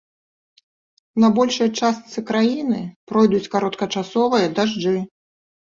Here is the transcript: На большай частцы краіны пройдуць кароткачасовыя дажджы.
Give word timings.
На 1.23 1.29
большай 1.39 1.69
частцы 1.83 2.25
краіны 2.31 2.81
пройдуць 3.13 3.45
кароткачасовыя 3.59 4.51
дажджы. 4.57 4.99